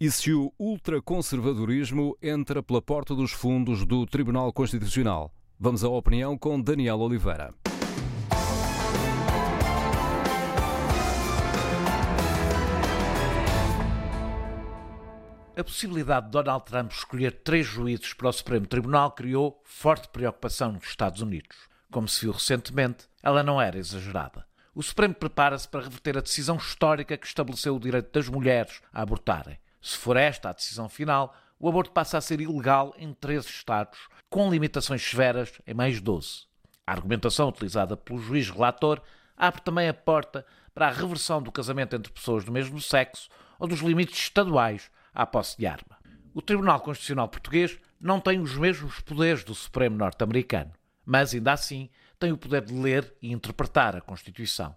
E 0.00 0.12
se 0.12 0.32
o 0.32 0.52
ultraconservadorismo 0.60 2.16
entra 2.22 2.62
pela 2.62 2.80
porta 2.80 3.16
dos 3.16 3.32
fundos 3.32 3.84
do 3.84 4.06
Tribunal 4.06 4.52
Constitucional? 4.52 5.34
Vamos 5.58 5.82
à 5.82 5.88
opinião 5.88 6.38
com 6.38 6.60
Daniel 6.60 7.00
Oliveira. 7.00 7.52
A 15.56 15.64
possibilidade 15.64 16.26
de 16.26 16.30
Donald 16.30 16.64
Trump 16.64 16.92
escolher 16.92 17.32
três 17.42 17.66
juízes 17.66 18.14
para 18.14 18.28
o 18.28 18.32
Supremo 18.32 18.68
Tribunal 18.68 19.10
criou 19.10 19.60
forte 19.64 20.06
preocupação 20.10 20.70
nos 20.70 20.84
Estados 20.84 21.22
Unidos. 21.22 21.56
Como 21.90 22.06
se 22.06 22.20
viu 22.20 22.30
recentemente, 22.30 23.08
ela 23.20 23.42
não 23.42 23.60
era 23.60 23.76
exagerada. 23.76 24.46
O 24.72 24.80
Supremo 24.80 25.14
prepara-se 25.14 25.66
para 25.66 25.82
reverter 25.82 26.16
a 26.16 26.20
decisão 26.20 26.54
histórica 26.54 27.16
que 27.16 27.26
estabeleceu 27.26 27.74
o 27.74 27.80
direito 27.80 28.12
das 28.12 28.28
mulheres 28.28 28.80
a 28.92 29.02
abortarem. 29.02 29.58
Se 29.88 29.96
for 29.96 30.18
esta 30.18 30.50
a 30.50 30.52
decisão 30.52 30.86
final, 30.86 31.34
o 31.58 31.66
aborto 31.66 31.92
passa 31.92 32.18
a 32.18 32.20
ser 32.20 32.42
ilegal 32.42 32.94
em 32.98 33.14
13 33.14 33.48
Estados, 33.48 33.98
com 34.28 34.50
limitações 34.50 35.02
severas 35.02 35.62
em 35.66 35.72
mais 35.72 35.98
12. 35.98 36.42
A 36.86 36.92
argumentação 36.92 37.48
utilizada 37.48 37.96
pelo 37.96 38.18
juiz 38.18 38.50
relator 38.50 39.00
abre 39.34 39.62
também 39.62 39.88
a 39.88 39.94
porta 39.94 40.44
para 40.74 40.88
a 40.88 40.90
reversão 40.90 41.40
do 41.40 41.50
casamento 41.50 41.96
entre 41.96 42.12
pessoas 42.12 42.44
do 42.44 42.52
mesmo 42.52 42.78
sexo 42.82 43.30
ou 43.58 43.66
dos 43.66 43.80
limites 43.80 44.18
estaduais 44.18 44.90
à 45.14 45.24
posse 45.24 45.56
de 45.56 45.66
arma. 45.66 45.96
O 46.34 46.42
Tribunal 46.42 46.80
Constitucional 46.80 47.26
Português 47.26 47.78
não 47.98 48.20
tem 48.20 48.40
os 48.40 48.54
mesmos 48.58 49.00
poderes 49.00 49.42
do 49.42 49.54
Supremo 49.54 49.96
norte-americano, 49.96 50.72
mas 51.02 51.32
ainda 51.32 51.54
assim 51.54 51.88
tem 52.18 52.30
o 52.30 52.36
poder 52.36 52.60
de 52.60 52.74
ler 52.74 53.16
e 53.22 53.32
interpretar 53.32 53.96
a 53.96 54.02
Constituição. 54.02 54.76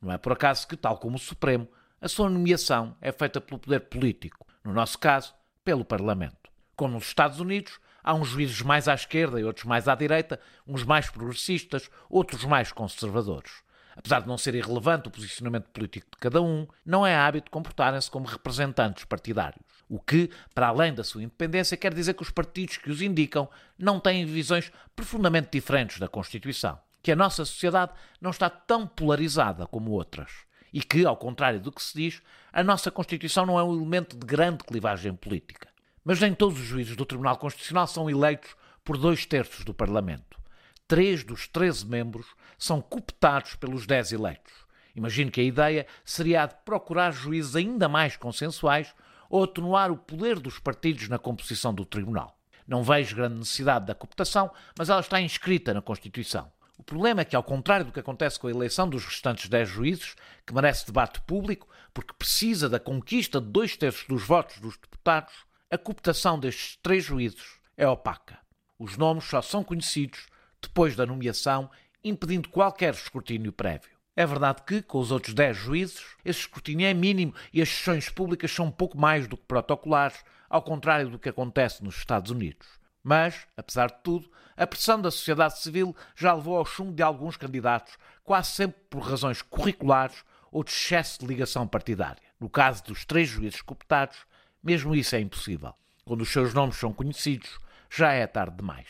Não 0.00 0.12
é 0.12 0.18
por 0.18 0.30
acaso 0.30 0.68
que, 0.68 0.76
tal 0.76 0.98
como 0.98 1.16
o 1.16 1.18
Supremo, 1.18 1.66
a 2.00 2.06
sua 2.06 2.30
nomeação 2.30 2.96
é 3.00 3.10
feita 3.10 3.40
pelo 3.40 3.58
poder 3.58 3.80
político, 3.80 4.46
no 4.64 4.72
nosso 4.72 4.98
caso, 4.98 5.34
pelo 5.64 5.84
Parlamento. 5.84 6.50
Como 6.76 6.94
nos 6.94 7.04
Estados 7.04 7.40
Unidos, 7.40 7.78
há 8.02 8.14
uns 8.14 8.28
juízes 8.28 8.62
mais 8.62 8.88
à 8.88 8.94
esquerda 8.94 9.40
e 9.40 9.44
outros 9.44 9.64
mais 9.64 9.88
à 9.88 9.94
direita, 9.94 10.40
uns 10.66 10.84
mais 10.84 11.08
progressistas, 11.10 11.90
outros 12.08 12.44
mais 12.44 12.72
conservadores. 12.72 13.62
Apesar 13.94 14.20
de 14.20 14.28
não 14.28 14.38
ser 14.38 14.54
irrelevante 14.54 15.08
o 15.08 15.10
posicionamento 15.10 15.68
político 15.68 16.06
de 16.12 16.18
cada 16.18 16.40
um, 16.40 16.66
não 16.84 17.06
é 17.06 17.14
hábito 17.14 17.50
comportarem-se 17.50 18.10
como 18.10 18.26
representantes 18.26 19.04
partidários. 19.04 19.62
O 19.88 20.00
que, 20.00 20.30
para 20.54 20.68
além 20.68 20.94
da 20.94 21.04
sua 21.04 21.22
independência, 21.22 21.76
quer 21.76 21.92
dizer 21.92 22.14
que 22.14 22.22
os 22.22 22.30
partidos 22.30 22.78
que 22.78 22.90
os 22.90 23.02
indicam 23.02 23.48
não 23.78 24.00
têm 24.00 24.24
visões 24.24 24.72
profundamente 24.96 25.50
diferentes 25.52 25.98
da 25.98 26.08
Constituição. 26.08 26.78
Que 27.02 27.12
a 27.12 27.16
nossa 27.16 27.44
sociedade 27.44 27.92
não 28.20 28.30
está 28.30 28.48
tão 28.48 28.86
polarizada 28.86 29.66
como 29.66 29.90
outras. 29.90 30.30
E 30.72 30.80
que, 30.80 31.04
ao 31.04 31.16
contrário 31.16 31.60
do 31.60 31.70
que 31.70 31.82
se 31.82 31.94
diz, 31.94 32.22
a 32.52 32.62
nossa 32.62 32.90
Constituição 32.90 33.44
não 33.44 33.58
é 33.58 33.62
um 33.62 33.74
elemento 33.74 34.16
de 34.16 34.26
grande 34.26 34.64
clivagem 34.64 35.14
política. 35.14 35.68
Mas 36.04 36.20
nem 36.20 36.34
todos 36.34 36.58
os 36.58 36.66
juízes 36.66 36.96
do 36.96 37.06
Tribunal 37.06 37.36
Constitucional 37.36 37.86
são 37.86 38.08
eleitos 38.08 38.56
por 38.84 38.96
dois 38.96 39.26
terços 39.26 39.64
do 39.64 39.74
Parlamento. 39.74 40.40
Três 40.88 41.22
dos 41.22 41.46
13 41.46 41.86
membros 41.86 42.26
são 42.58 42.80
cooptados 42.80 43.54
pelos 43.54 43.86
10 43.86 44.12
eleitos. 44.12 44.52
Imagino 44.94 45.30
que 45.30 45.40
a 45.40 45.44
ideia 45.44 45.86
seria 46.04 46.42
a 46.42 46.46
de 46.46 46.54
procurar 46.64 47.12
juízes 47.12 47.56
ainda 47.56 47.88
mais 47.88 48.16
consensuais 48.16 48.94
ou 49.30 49.44
atenuar 49.44 49.90
o 49.90 49.96
poder 49.96 50.38
dos 50.38 50.58
partidos 50.58 51.08
na 51.08 51.18
composição 51.18 51.72
do 51.72 51.84
Tribunal. 51.84 52.36
Não 52.66 52.82
vejo 52.82 53.16
grande 53.16 53.38
necessidade 53.38 53.86
da 53.86 53.94
cooptação, 53.94 54.50
mas 54.76 54.90
ela 54.90 55.00
está 55.00 55.20
inscrita 55.20 55.72
na 55.72 55.80
Constituição. 55.80 56.50
O 56.82 56.84
problema 56.84 57.20
é 57.20 57.24
que, 57.24 57.36
ao 57.36 57.44
contrário 57.44 57.86
do 57.86 57.92
que 57.92 58.00
acontece 58.00 58.40
com 58.40 58.48
a 58.48 58.50
eleição 58.50 58.88
dos 58.88 59.04
restantes 59.04 59.48
10 59.48 59.68
juízes, 59.68 60.16
que 60.44 60.52
merece 60.52 60.84
debate 60.84 61.20
público 61.20 61.68
porque 61.94 62.12
precisa 62.12 62.68
da 62.68 62.80
conquista 62.80 63.40
de 63.40 63.46
dois 63.46 63.76
terços 63.76 64.04
dos 64.08 64.26
votos 64.26 64.58
dos 64.58 64.76
deputados, 64.76 65.32
a 65.70 65.78
cooptação 65.78 66.40
destes 66.40 66.80
três 66.82 67.04
juízes 67.04 67.60
é 67.76 67.86
opaca. 67.86 68.36
Os 68.80 68.96
nomes 68.96 69.22
só 69.22 69.40
são 69.40 69.62
conhecidos 69.62 70.26
depois 70.60 70.96
da 70.96 71.06
nomeação, 71.06 71.70
impedindo 72.02 72.48
qualquer 72.48 72.94
escrutínio 72.94 73.52
prévio. 73.52 73.96
É 74.16 74.26
verdade 74.26 74.62
que, 74.66 74.82
com 74.82 74.98
os 74.98 75.12
outros 75.12 75.34
10 75.34 75.56
juízes, 75.56 76.04
esse 76.24 76.40
escrutínio 76.40 76.88
é 76.88 76.92
mínimo 76.92 77.32
e 77.52 77.62
as 77.62 77.68
sessões 77.68 78.08
públicas 78.08 78.50
são 78.50 78.72
pouco 78.72 78.98
mais 78.98 79.28
do 79.28 79.36
que 79.36 79.44
protocolares, 79.46 80.24
ao 80.50 80.62
contrário 80.62 81.08
do 81.08 81.18
que 81.18 81.28
acontece 81.28 81.84
nos 81.84 81.96
Estados 81.96 82.32
Unidos. 82.32 82.81
Mas, 83.02 83.46
apesar 83.56 83.88
de 83.88 84.02
tudo, 84.02 84.30
a 84.56 84.66
pressão 84.66 85.00
da 85.00 85.10
sociedade 85.10 85.58
civil 85.58 85.94
já 86.14 86.32
levou 86.32 86.56
ao 86.56 86.64
chumbo 86.64 86.92
de 86.92 87.02
alguns 87.02 87.36
candidatos, 87.36 87.96
quase 88.22 88.50
sempre 88.50 88.80
por 88.88 89.02
razões 89.02 89.42
curriculares 89.42 90.24
ou 90.50 90.62
de 90.62 90.70
excesso 90.70 91.20
de 91.20 91.26
ligação 91.26 91.66
partidária. 91.66 92.22
No 92.38 92.48
caso 92.48 92.84
dos 92.84 93.04
três 93.04 93.28
juízes 93.28 93.62
cooptados, 93.62 94.18
mesmo 94.62 94.94
isso 94.94 95.16
é 95.16 95.20
impossível. 95.20 95.74
Quando 96.04 96.22
os 96.22 96.32
seus 96.32 96.54
nomes 96.54 96.76
são 96.76 96.92
conhecidos, 96.92 97.58
já 97.90 98.12
é 98.12 98.26
tarde 98.26 98.56
demais. 98.56 98.86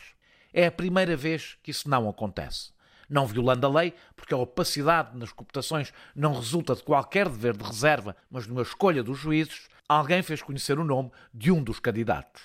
É 0.53 0.67
a 0.67 0.71
primeira 0.71 1.15
vez 1.15 1.57
que 1.63 1.71
isso 1.71 1.89
não 1.89 2.07
acontece 2.07 2.73
não 3.13 3.27
violando 3.27 3.67
a 3.67 3.69
lei, 3.69 3.93
porque 4.15 4.33
a 4.33 4.37
opacidade 4.37 5.15
nas 5.17 5.31
cooptações 5.31 5.93
não 6.15 6.33
resulta 6.33 6.75
de 6.75 6.83
qualquer 6.83 7.29
dever 7.29 7.55
de 7.55 7.63
reserva, 7.63 8.15
mas 8.29 8.45
de 8.45 8.51
uma 8.51 8.63
escolha 8.63 9.03
dos 9.03 9.19
juízes, 9.19 9.67
alguém 9.87 10.23
fez 10.23 10.41
conhecer 10.41 10.79
o 10.79 10.83
nome 10.83 11.11
de 11.33 11.51
um 11.51 11.63
dos 11.63 11.79
candidatos. 11.79 12.41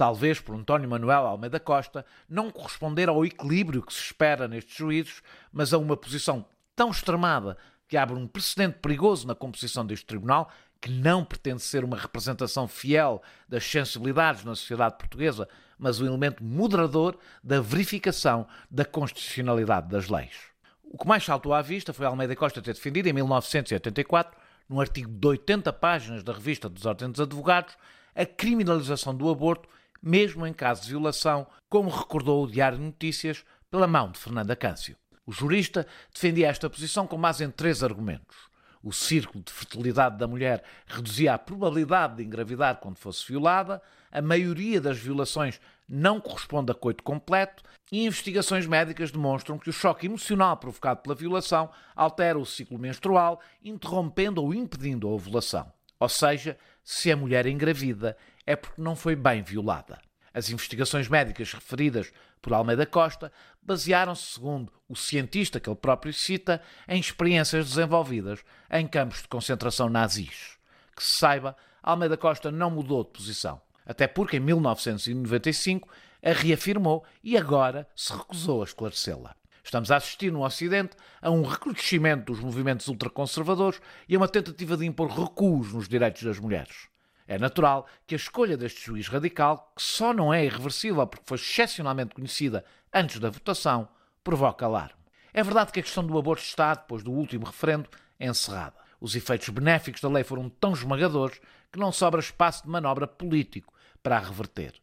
Talvez 0.00 0.40
por 0.40 0.54
António 0.54 0.88
Manuel 0.88 1.26
Almeida 1.26 1.60
Costa 1.60 2.06
não 2.26 2.50
corresponder 2.50 3.10
ao 3.10 3.22
equilíbrio 3.22 3.82
que 3.82 3.92
se 3.92 4.00
espera 4.00 4.48
nestes 4.48 4.74
juízes, 4.74 5.22
mas 5.52 5.74
a 5.74 5.78
uma 5.78 5.94
posição 5.94 6.46
tão 6.74 6.90
extremada 6.90 7.58
que 7.86 7.98
abre 7.98 8.16
um 8.16 8.26
precedente 8.26 8.78
perigoso 8.78 9.26
na 9.26 9.34
composição 9.34 9.84
deste 9.84 10.06
tribunal, 10.06 10.50
que 10.80 10.90
não 10.90 11.22
pretende 11.22 11.60
ser 11.60 11.84
uma 11.84 11.98
representação 11.98 12.66
fiel 12.66 13.22
das 13.46 13.62
sensibilidades 13.62 14.42
na 14.42 14.54
sociedade 14.54 14.96
portuguesa, 14.96 15.46
mas 15.78 16.00
um 16.00 16.06
elemento 16.06 16.42
moderador 16.42 17.18
da 17.44 17.60
verificação 17.60 18.46
da 18.70 18.86
constitucionalidade 18.86 19.90
das 19.90 20.08
leis. 20.08 20.34
O 20.82 20.96
que 20.96 21.06
mais 21.06 21.22
saltou 21.22 21.52
à 21.52 21.60
vista 21.60 21.92
foi 21.92 22.06
Almeida 22.06 22.34
Costa 22.34 22.62
ter 22.62 22.72
defendido, 22.72 23.06
em 23.10 23.12
1984, 23.12 24.34
num 24.66 24.80
artigo 24.80 25.10
de 25.10 25.26
80 25.26 25.70
páginas 25.74 26.22
da 26.22 26.32
revista 26.32 26.70
dos 26.70 26.86
Ordens 26.86 27.10
dos 27.10 27.20
Advogados, 27.20 27.76
a 28.14 28.24
criminalização 28.24 29.14
do 29.14 29.28
aborto, 29.28 29.68
mesmo 30.02 30.46
em 30.46 30.52
caso 30.52 30.82
de 30.82 30.88
violação, 30.90 31.46
como 31.68 31.90
recordou 31.90 32.44
o 32.44 32.50
Diário 32.50 32.78
de 32.78 32.84
Notícias, 32.84 33.44
pela 33.70 33.86
mão 33.86 34.10
de 34.10 34.18
Fernanda 34.18 34.56
Câncio. 34.56 34.96
O 35.26 35.32
jurista 35.32 35.86
defendia 36.12 36.48
esta 36.48 36.68
posição 36.68 37.06
com 37.06 37.20
base 37.20 37.44
em 37.44 37.50
três 37.50 37.84
argumentos. 37.84 38.50
O 38.82 38.92
círculo 38.92 39.44
de 39.44 39.52
fertilidade 39.52 40.16
da 40.16 40.26
mulher 40.26 40.64
reduzia 40.86 41.34
a 41.34 41.38
probabilidade 41.38 42.16
de 42.16 42.24
engravidar 42.24 42.76
quando 42.76 42.96
fosse 42.96 43.26
violada, 43.28 43.80
a 44.10 44.22
maioria 44.22 44.80
das 44.80 44.98
violações 44.98 45.60
não 45.86 46.20
corresponde 46.20 46.72
a 46.72 46.74
coito 46.74 47.04
completo 47.04 47.62
e 47.92 48.06
investigações 48.06 48.66
médicas 48.66 49.10
demonstram 49.10 49.58
que 49.58 49.68
o 49.68 49.72
choque 49.72 50.06
emocional 50.06 50.56
provocado 50.56 51.02
pela 51.02 51.14
violação 51.14 51.70
altera 51.94 52.38
o 52.38 52.46
ciclo 52.46 52.78
menstrual, 52.78 53.40
interrompendo 53.62 54.42
ou 54.42 54.54
impedindo 54.54 55.06
a 55.06 55.10
ovulação. 55.10 55.70
Ou 55.98 56.08
seja, 56.08 56.56
se 56.82 57.12
a 57.12 57.16
mulher 57.16 57.46
engravida 57.46 58.16
é 58.50 58.56
porque 58.56 58.80
não 58.80 58.96
foi 58.96 59.16
bem 59.16 59.42
violada. 59.42 60.00
As 60.32 60.50
investigações 60.50 61.08
médicas 61.08 61.52
referidas 61.52 62.12
por 62.40 62.52
Almeida 62.52 62.86
Costa 62.86 63.32
basearam-se, 63.62 64.34
segundo 64.34 64.72
o 64.88 64.96
cientista 64.96 65.58
que 65.58 65.68
ele 65.68 65.76
próprio 65.76 66.12
cita, 66.12 66.62
em 66.88 67.00
experiências 67.00 67.68
desenvolvidas 67.68 68.40
em 68.70 68.86
campos 68.86 69.22
de 69.22 69.28
concentração 69.28 69.88
nazis. 69.88 70.56
Que 70.96 71.02
se 71.02 71.16
saiba, 71.16 71.56
Almeida 71.82 72.16
Costa 72.16 72.50
não 72.50 72.70
mudou 72.70 73.04
de 73.04 73.10
posição 73.10 73.60
até 73.90 74.06
porque 74.06 74.36
em 74.36 74.40
1995 74.40 75.88
a 76.22 76.30
reafirmou 76.30 77.04
e 77.24 77.36
agora 77.36 77.88
se 77.96 78.12
recusou 78.12 78.62
a 78.62 78.64
esclarecê-la. 78.64 79.34
Estamos 79.64 79.90
a 79.90 79.96
assistir 79.96 80.30
no 80.32 80.44
Ocidente 80.44 80.96
a 81.20 81.28
um 81.28 81.42
recrudescimento 81.42 82.32
dos 82.32 82.40
movimentos 82.40 82.86
ultraconservadores 82.86 83.80
e 84.08 84.14
a 84.14 84.18
uma 84.18 84.28
tentativa 84.28 84.76
de 84.76 84.86
impor 84.86 85.08
recuos 85.10 85.72
nos 85.72 85.88
direitos 85.88 86.22
das 86.22 86.38
mulheres. 86.38 86.88
É 87.30 87.38
natural 87.38 87.86
que 88.08 88.16
a 88.16 88.16
escolha 88.16 88.56
deste 88.56 88.84
juiz 88.84 89.06
radical, 89.06 89.72
que 89.76 89.82
só 89.84 90.12
não 90.12 90.34
é 90.34 90.44
irreversível 90.44 91.06
porque 91.06 91.28
foi 91.28 91.38
excepcionalmente 91.38 92.12
conhecida 92.12 92.64
antes 92.92 93.20
da 93.20 93.30
votação, 93.30 93.88
provoque 94.24 94.64
alarme. 94.64 94.98
É 95.32 95.40
verdade 95.40 95.70
que 95.70 95.78
a 95.78 95.82
questão 95.84 96.04
do 96.04 96.18
aborto 96.18 96.42
está, 96.42 96.74
depois 96.74 97.04
do 97.04 97.12
último 97.12 97.46
referendo, 97.46 97.88
encerrada. 98.18 98.74
Os 99.00 99.14
efeitos 99.14 99.48
benéficos 99.48 100.00
da 100.00 100.08
lei 100.08 100.24
foram 100.24 100.48
tão 100.48 100.72
esmagadores 100.72 101.40
que 101.70 101.78
não 101.78 101.92
sobra 101.92 102.18
espaço 102.18 102.64
de 102.64 102.68
manobra 102.68 103.06
político 103.06 103.72
para 104.02 104.16
a 104.16 104.20
reverter. 104.20 104.74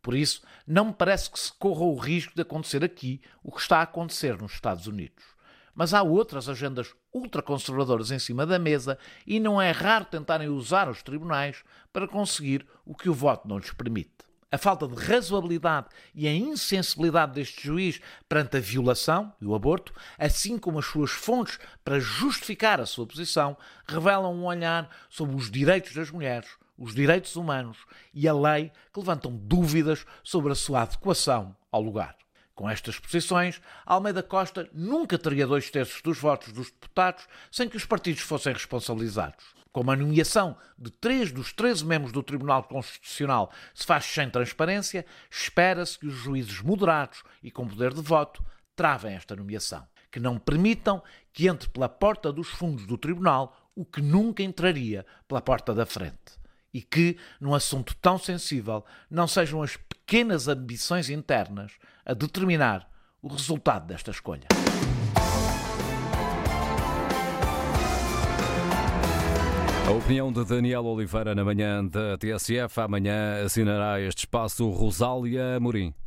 Por 0.00 0.14
isso, 0.14 0.42
não 0.64 0.84
me 0.84 0.92
parece 0.92 1.28
que 1.28 1.40
se 1.40 1.52
corra 1.54 1.82
o 1.82 1.96
risco 1.96 2.36
de 2.36 2.42
acontecer 2.42 2.84
aqui 2.84 3.20
o 3.42 3.50
que 3.50 3.60
está 3.60 3.78
a 3.78 3.82
acontecer 3.82 4.40
nos 4.40 4.52
Estados 4.52 4.86
Unidos. 4.86 5.24
Mas 5.76 5.92
há 5.92 6.02
outras 6.02 6.48
agendas 6.48 6.94
ultraconservadoras 7.12 8.10
em 8.10 8.18
cima 8.18 8.46
da 8.46 8.58
mesa 8.58 8.98
e 9.26 9.38
não 9.38 9.60
é 9.60 9.70
raro 9.70 10.06
tentarem 10.06 10.48
usar 10.48 10.88
os 10.88 11.02
tribunais 11.02 11.62
para 11.92 12.08
conseguir 12.08 12.66
o 12.84 12.94
que 12.94 13.10
o 13.10 13.14
voto 13.14 13.46
não 13.46 13.58
lhes 13.58 13.70
permite. 13.70 14.10
A 14.50 14.56
falta 14.56 14.88
de 14.88 14.94
razoabilidade 14.94 15.88
e 16.14 16.26
a 16.26 16.32
insensibilidade 16.32 17.34
deste 17.34 17.66
juiz 17.66 18.00
perante 18.26 18.56
a 18.56 18.60
violação 18.60 19.32
e 19.38 19.44
o 19.44 19.54
aborto, 19.54 19.92
assim 20.16 20.56
como 20.56 20.78
as 20.78 20.86
suas 20.86 21.10
fontes 21.10 21.58
para 21.84 22.00
justificar 22.00 22.80
a 22.80 22.86
sua 22.86 23.06
posição, 23.06 23.56
revelam 23.86 24.34
um 24.34 24.46
olhar 24.46 24.88
sobre 25.10 25.36
os 25.36 25.50
direitos 25.50 25.94
das 25.94 26.10
mulheres 26.10 26.48
os 26.78 26.94
direitos 26.94 27.36
humanos 27.36 27.78
e 28.12 28.28
a 28.28 28.34
lei 28.34 28.70
que 28.92 29.00
levantam 29.00 29.34
dúvidas 29.34 30.04
sobre 30.22 30.52
a 30.52 30.54
sua 30.54 30.82
adequação 30.82 31.56
ao 31.72 31.80
lugar. 31.80 32.25
Com 32.56 32.70
estas 32.70 32.98
posições, 32.98 33.60
Almeida 33.84 34.22
Costa 34.22 34.66
nunca 34.72 35.18
teria 35.18 35.46
dois 35.46 35.68
terços 35.68 36.00
dos 36.00 36.18
votos 36.18 36.54
dos 36.54 36.70
deputados 36.70 37.28
sem 37.52 37.68
que 37.68 37.76
os 37.76 37.84
partidos 37.84 38.22
fossem 38.22 38.50
responsabilizados. 38.54 39.44
Como 39.70 39.90
a 39.90 39.96
nomeação 39.96 40.56
de 40.78 40.90
três 40.90 41.30
dos 41.30 41.52
13 41.52 41.84
membros 41.84 42.12
do 42.12 42.22
Tribunal 42.22 42.64
Constitucional 42.64 43.52
se 43.74 43.84
faz 43.84 44.06
sem 44.06 44.30
transparência, 44.30 45.04
espera-se 45.30 45.98
que 45.98 46.06
os 46.06 46.14
juízes 46.14 46.62
moderados 46.62 47.22
e 47.42 47.50
com 47.50 47.68
poder 47.68 47.92
de 47.92 48.00
voto 48.00 48.42
travem 48.74 49.14
esta 49.14 49.36
nomeação, 49.36 49.86
que 50.10 50.18
não 50.18 50.38
permitam 50.38 51.02
que 51.34 51.46
entre 51.48 51.68
pela 51.68 51.90
porta 51.90 52.32
dos 52.32 52.48
fundos 52.48 52.86
do 52.86 52.96
Tribunal 52.96 53.54
o 53.74 53.84
que 53.84 54.00
nunca 54.00 54.42
entraria 54.42 55.04
pela 55.28 55.42
porta 55.42 55.74
da 55.74 55.84
frente. 55.84 56.40
E 56.72 56.80
que, 56.80 57.18
num 57.38 57.54
assunto 57.54 57.94
tão 57.96 58.18
sensível, 58.18 58.82
não 59.10 59.26
sejam 59.26 59.62
as 59.62 59.78
pequenas 60.06 60.46
ambições 60.46 61.10
internas 61.10 61.72
a 62.04 62.14
determinar 62.14 62.88
o 63.20 63.26
resultado 63.26 63.88
desta 63.88 64.12
escolha. 64.12 64.46
A 69.84 69.90
opinião 69.90 70.32
de 70.32 70.44
Daniel 70.44 70.84
Oliveira 70.84 71.34
na 71.34 71.44
manhã 71.44 71.84
da 71.84 72.16
TSF. 72.18 72.80
Amanhã 72.80 73.44
assinará 73.44 74.00
este 74.00 74.20
espaço 74.20 74.68
Rosália 74.70 75.56
Amorim. 75.56 75.92